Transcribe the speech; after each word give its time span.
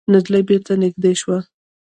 نجلۍ 0.11 0.41
بېرته 0.47 0.73
نږدې 0.81 1.11
شوه. 1.21 1.37